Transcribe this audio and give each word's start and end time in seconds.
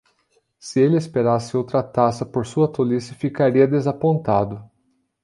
Se 0.57 0.79
ele 0.79 0.97
esperasse 0.97 1.55
outra 1.55 1.83
taça 1.83 2.25
por 2.25 2.43
sua 2.43 2.67
tolice, 2.67 3.13
ficaria 3.13 3.67
desapontado! 3.67 4.67